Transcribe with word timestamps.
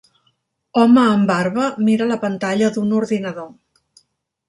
Home 0.83 1.03
amb 1.09 1.29
barba 1.33 1.67
mira 1.91 2.09
la 2.15 2.19
pantalla 2.25 2.73
d'un 2.79 2.99
ordinador. 3.05 3.51